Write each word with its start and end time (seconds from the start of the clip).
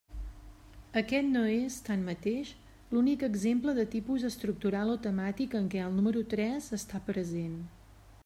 Aquest 0.99 1.27
no 1.33 1.41
és, 1.57 1.75
tanmateix, 1.89 2.53
l'únic 2.95 3.25
exemple 3.27 3.75
de 3.79 3.85
tipus 3.97 4.25
estructural 4.31 4.95
o 4.95 4.97
temàtic 5.05 5.53
en 5.61 5.67
què 5.75 5.83
el 5.89 5.95
número 5.99 6.27
tres 6.35 6.73
està 6.79 7.05
present. 7.11 7.55